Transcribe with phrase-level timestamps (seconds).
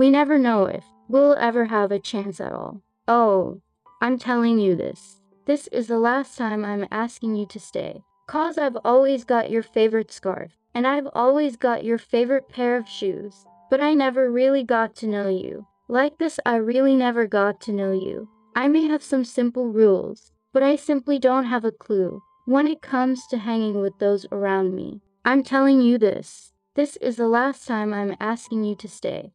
[0.00, 2.80] We never know if we'll ever have a chance at all.
[3.06, 3.60] Oh,
[4.00, 5.20] I'm telling you this.
[5.44, 8.02] This is the last time I'm asking you to stay.
[8.26, 12.88] Cause I've always got your favorite scarf, and I've always got your favorite pair of
[12.88, 13.44] shoes.
[13.68, 15.66] But I never really got to know you.
[15.86, 18.26] Like this, I really never got to know you.
[18.56, 22.80] I may have some simple rules, but I simply don't have a clue when it
[22.80, 25.02] comes to hanging with those around me.
[25.26, 26.54] I'm telling you this.
[26.74, 29.28] This is the last time I'm asking you to stay.